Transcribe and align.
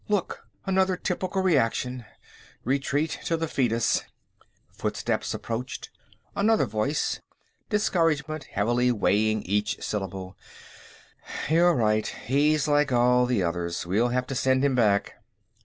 "Look. 0.09 0.47
Another 0.65 0.97
typical 0.97 1.43
reaction; 1.43 2.05
retreat 2.63 3.19
to 3.25 3.37
the 3.37 3.47
foetus." 3.47 4.01
Footsteps 4.71 5.35
approached. 5.35 5.91
Another 6.35 6.65
voice, 6.65 7.21
discouragement 7.69 8.45
heavily 8.45 8.91
weighting 8.91 9.43
each 9.43 9.79
syllable: 9.83 10.35
"You're 11.49 11.75
right. 11.75 12.07
He's 12.07 12.67
like 12.67 12.91
all 12.91 13.27
the 13.27 13.43
others. 13.43 13.85
We'll 13.85 14.07
have 14.09 14.25
to 14.25 14.33
send 14.33 14.65
him 14.65 14.73
back." 14.73 15.17